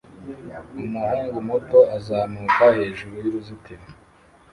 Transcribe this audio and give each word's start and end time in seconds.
Umuhungu 0.83 1.37
muto 1.47 1.79
uzamuka 1.97 2.65
hejuru 2.77 3.13
y'uruzitiro 3.23 3.85